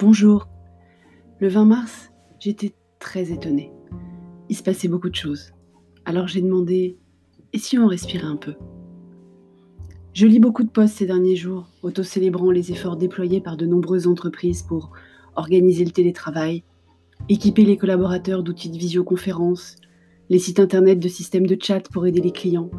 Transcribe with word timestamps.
Bonjour. 0.00 0.48
Le 1.40 1.48
20 1.48 1.66
mars, 1.66 2.10
j'étais 2.38 2.72
très 3.00 3.32
étonnée. 3.32 3.70
Il 4.48 4.56
se 4.56 4.62
passait 4.62 4.88
beaucoup 4.88 5.10
de 5.10 5.14
choses. 5.14 5.52
Alors 6.06 6.26
j'ai 6.26 6.40
demandé 6.40 6.96
et 7.52 7.58
si 7.58 7.76
on 7.78 7.86
respirait 7.86 8.24
un 8.24 8.36
peu? 8.36 8.54
Je 10.14 10.26
lis 10.26 10.40
beaucoup 10.40 10.62
de 10.62 10.70
posts 10.70 10.96
ces 10.96 11.06
derniers 11.06 11.36
jours, 11.36 11.68
auto-célébrant 11.82 12.50
les 12.50 12.72
efforts 12.72 12.96
déployés 12.96 13.42
par 13.42 13.58
de 13.58 13.66
nombreuses 13.66 14.06
entreprises 14.06 14.62
pour 14.62 14.90
organiser 15.36 15.84
le 15.84 15.90
télétravail, 15.90 16.64
équiper 17.28 17.66
les 17.66 17.76
collaborateurs 17.76 18.42
d'outils 18.42 18.70
de 18.70 18.78
visioconférence, 18.78 19.76
les 20.30 20.38
sites 20.38 20.60
internet 20.60 20.98
de 20.98 21.08
systèmes 21.08 21.46
de 21.46 21.58
chat 21.62 21.86
pour 21.90 22.06
aider 22.06 22.22
les 22.22 22.32
clients, 22.32 22.70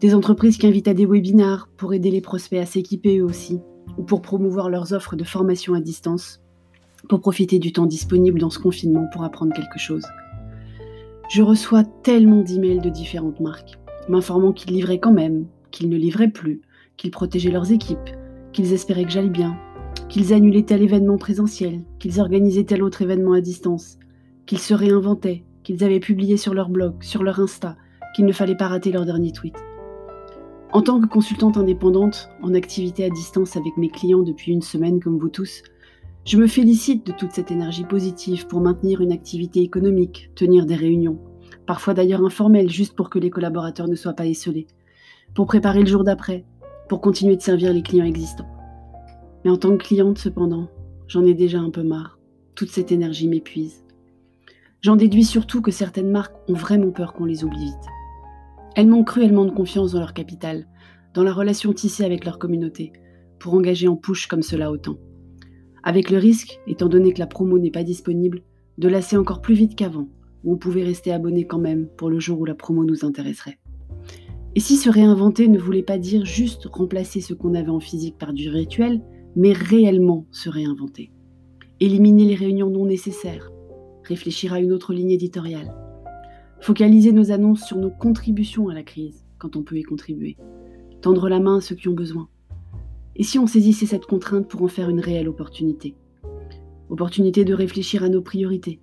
des 0.00 0.14
entreprises 0.14 0.58
qui 0.58 0.68
invitent 0.68 0.86
à 0.86 0.94
des 0.94 1.06
webinars 1.06 1.68
pour 1.76 1.92
aider 1.92 2.12
les 2.12 2.20
prospects 2.20 2.60
à 2.60 2.66
s'équiper 2.66 3.18
eux 3.18 3.24
aussi, 3.24 3.58
ou 3.98 4.02
pour 4.02 4.22
promouvoir 4.22 4.70
leurs 4.70 4.92
offres 4.92 5.16
de 5.16 5.24
formation 5.24 5.74
à 5.74 5.80
distance, 5.80 6.40
pour 7.08 7.20
profiter 7.20 7.58
du 7.58 7.72
temps 7.72 7.86
disponible 7.86 8.40
dans 8.40 8.50
ce 8.50 8.58
confinement 8.58 9.06
pour 9.12 9.24
apprendre 9.24 9.54
quelque 9.54 9.78
chose. 9.78 10.04
Je 11.28 11.42
reçois 11.42 11.84
tellement 12.02 12.42
d'emails 12.42 12.80
de 12.80 12.90
différentes 12.90 13.40
marques, 13.40 13.78
m'informant 14.08 14.52
qu'ils 14.52 14.72
livraient 14.72 15.00
quand 15.00 15.12
même, 15.12 15.46
qu'ils 15.70 15.88
ne 15.88 15.96
livraient 15.96 16.30
plus, 16.30 16.62
qu'ils 16.96 17.10
protégeaient 17.10 17.50
leurs 17.50 17.72
équipes, 17.72 18.10
qu'ils 18.52 18.72
espéraient 18.72 19.04
que 19.04 19.10
j'aille 19.10 19.30
bien, 19.30 19.56
qu'ils 20.08 20.32
annulaient 20.32 20.62
tel 20.62 20.82
événement 20.82 21.18
présentiel, 21.18 21.82
qu'ils 21.98 22.20
organisaient 22.20 22.64
tel 22.64 22.82
autre 22.82 23.02
événement 23.02 23.32
à 23.32 23.40
distance, 23.40 23.98
qu'ils 24.46 24.60
se 24.60 24.74
réinventaient, 24.74 25.44
qu'ils 25.64 25.82
avaient 25.82 26.00
publié 26.00 26.36
sur 26.36 26.54
leur 26.54 26.68
blog, 26.68 27.02
sur 27.02 27.22
leur 27.22 27.40
Insta, 27.40 27.76
qu'il 28.14 28.24
ne 28.24 28.32
fallait 28.32 28.56
pas 28.56 28.68
rater 28.68 28.92
leur 28.92 29.04
dernier 29.04 29.32
tweet. 29.32 29.56
En 30.76 30.82
tant 30.82 31.00
que 31.00 31.06
consultante 31.06 31.56
indépendante, 31.56 32.28
en 32.42 32.52
activité 32.52 33.02
à 33.02 33.08
distance 33.08 33.56
avec 33.56 33.78
mes 33.78 33.88
clients 33.88 34.20
depuis 34.20 34.52
une 34.52 34.60
semaine 34.60 35.00
comme 35.00 35.16
vous 35.16 35.30
tous, 35.30 35.62
je 36.26 36.36
me 36.36 36.46
félicite 36.46 37.06
de 37.06 37.12
toute 37.12 37.32
cette 37.32 37.50
énergie 37.50 37.84
positive 37.84 38.46
pour 38.46 38.60
maintenir 38.60 39.00
une 39.00 39.10
activité 39.10 39.62
économique, 39.62 40.30
tenir 40.34 40.66
des 40.66 40.74
réunions, 40.74 41.18
parfois 41.66 41.94
d'ailleurs 41.94 42.22
informelles 42.22 42.68
juste 42.68 42.94
pour 42.94 43.08
que 43.08 43.18
les 43.18 43.30
collaborateurs 43.30 43.88
ne 43.88 43.94
soient 43.94 44.12
pas 44.12 44.26
esselés, 44.26 44.66
pour 45.32 45.46
préparer 45.46 45.80
le 45.80 45.86
jour 45.86 46.04
d'après, 46.04 46.44
pour 46.90 47.00
continuer 47.00 47.36
de 47.36 47.42
servir 47.42 47.72
les 47.72 47.82
clients 47.82 48.04
existants. 48.04 48.50
Mais 49.46 49.50
en 49.50 49.56
tant 49.56 49.70
que 49.78 49.82
cliente 49.82 50.18
cependant, 50.18 50.68
j'en 51.08 51.24
ai 51.24 51.32
déjà 51.32 51.58
un 51.58 51.70
peu 51.70 51.84
marre. 51.84 52.18
Toute 52.54 52.68
cette 52.68 52.92
énergie 52.92 53.28
m'épuise. 53.28 53.82
J'en 54.82 54.96
déduis 54.96 55.24
surtout 55.24 55.62
que 55.62 55.70
certaines 55.70 56.10
marques 56.10 56.36
ont 56.48 56.52
vraiment 56.52 56.90
peur 56.90 57.14
qu'on 57.14 57.24
les 57.24 57.44
oublie 57.44 57.64
vite. 57.64 57.95
Elles 58.76 58.88
manquent 58.88 59.06
cruellement 59.06 59.46
de 59.46 59.52
confiance 59.52 59.92
dans 59.92 60.00
leur 60.00 60.12
capital, 60.12 60.66
dans 61.14 61.22
la 61.22 61.32
relation 61.32 61.72
tissée 61.72 62.04
avec 62.04 62.26
leur 62.26 62.38
communauté, 62.38 62.92
pour 63.38 63.54
engager 63.54 63.88
en 63.88 63.96
push 63.96 64.26
comme 64.26 64.42
cela 64.42 64.70
autant. 64.70 64.98
Avec 65.82 66.10
le 66.10 66.18
risque, 66.18 66.60
étant 66.66 66.90
donné 66.90 67.14
que 67.14 67.18
la 67.18 67.26
promo 67.26 67.58
n'est 67.58 67.70
pas 67.70 67.84
disponible, 67.84 68.42
de 68.76 68.88
lasser 68.88 69.16
encore 69.16 69.40
plus 69.40 69.54
vite 69.54 69.76
qu'avant, 69.76 70.08
où 70.44 70.52
on 70.52 70.58
pouvait 70.58 70.82
rester 70.82 71.10
abonné 71.10 71.46
quand 71.46 71.58
même 71.58 71.88
pour 71.96 72.10
le 72.10 72.20
jour 72.20 72.38
où 72.38 72.44
la 72.44 72.54
promo 72.54 72.84
nous 72.84 73.02
intéresserait. 73.02 73.58
Et 74.54 74.60
si 74.60 74.76
se 74.76 74.90
réinventer 74.90 75.48
ne 75.48 75.58
voulait 75.58 75.82
pas 75.82 75.96
dire 75.96 76.26
juste 76.26 76.66
remplacer 76.70 77.22
ce 77.22 77.32
qu'on 77.32 77.54
avait 77.54 77.70
en 77.70 77.80
physique 77.80 78.18
par 78.18 78.34
du 78.34 78.50
virtuel, 78.50 79.00
mais 79.36 79.54
réellement 79.54 80.26
se 80.32 80.50
réinventer. 80.50 81.12
Éliminer 81.80 82.26
les 82.26 82.34
réunions 82.34 82.68
non 82.68 82.84
nécessaires, 82.84 83.50
réfléchir 84.04 84.52
à 84.52 84.60
une 84.60 84.72
autre 84.74 84.92
ligne 84.92 85.12
éditoriale, 85.12 85.74
Focaliser 86.66 87.12
nos 87.12 87.30
annonces 87.30 87.62
sur 87.62 87.76
nos 87.76 87.92
contributions 87.92 88.68
à 88.68 88.74
la 88.74 88.82
crise, 88.82 89.24
quand 89.38 89.54
on 89.54 89.62
peut 89.62 89.78
y 89.78 89.84
contribuer. 89.84 90.36
Tendre 91.00 91.28
la 91.28 91.38
main 91.38 91.58
à 91.58 91.60
ceux 91.60 91.76
qui 91.76 91.86
ont 91.86 91.94
besoin. 91.94 92.28
Et 93.14 93.22
si 93.22 93.38
on 93.38 93.46
saisissait 93.46 93.86
cette 93.86 94.06
contrainte 94.06 94.48
pour 94.48 94.62
en 94.62 94.66
faire 94.66 94.90
une 94.90 94.98
réelle 94.98 95.28
opportunité? 95.28 95.94
Opportunité 96.88 97.44
de 97.44 97.54
réfléchir 97.54 98.02
à 98.02 98.08
nos 98.08 98.20
priorités, 98.20 98.80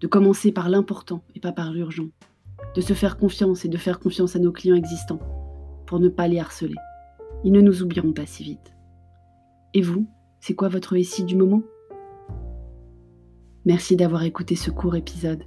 de 0.00 0.06
commencer 0.06 0.50
par 0.50 0.70
l'important 0.70 1.24
et 1.34 1.40
pas 1.40 1.52
par 1.52 1.74
l'urgent, 1.74 2.08
de 2.74 2.80
se 2.80 2.94
faire 2.94 3.18
confiance 3.18 3.66
et 3.66 3.68
de 3.68 3.76
faire 3.76 4.00
confiance 4.00 4.34
à 4.34 4.38
nos 4.38 4.50
clients 4.50 4.74
existants, 4.74 5.20
pour 5.84 6.00
ne 6.00 6.08
pas 6.08 6.28
les 6.28 6.38
harceler. 6.38 6.76
Ils 7.44 7.52
ne 7.52 7.60
nous 7.60 7.82
oublieront 7.82 8.14
pas 8.14 8.24
si 8.24 8.44
vite. 8.44 8.72
Et 9.74 9.82
vous, 9.82 10.06
c'est 10.40 10.54
quoi 10.54 10.70
votre 10.70 10.94
récit 10.94 11.24
du 11.24 11.36
moment? 11.36 11.60
Merci 13.66 13.94
d'avoir 13.94 14.22
écouté 14.22 14.56
ce 14.56 14.70
court 14.70 14.96
épisode. 14.96 15.44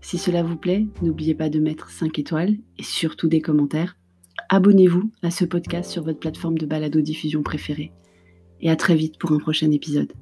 Si 0.00 0.18
cela 0.18 0.42
vous 0.42 0.56
plaît, 0.56 0.86
n'oubliez 1.02 1.34
pas 1.34 1.48
de 1.48 1.58
mettre 1.58 1.90
5 1.90 2.18
étoiles 2.18 2.56
et 2.78 2.82
surtout 2.82 3.28
des 3.28 3.40
commentaires. 3.40 3.96
Abonnez-vous 4.48 5.10
à 5.22 5.30
ce 5.30 5.44
podcast 5.44 5.90
sur 5.90 6.04
votre 6.04 6.20
plateforme 6.20 6.56
de 6.56 6.66
balado-diffusion 6.66 7.42
préférée. 7.42 7.92
Et 8.60 8.70
à 8.70 8.76
très 8.76 8.94
vite 8.94 9.18
pour 9.18 9.32
un 9.32 9.38
prochain 9.38 9.70
épisode. 9.70 10.12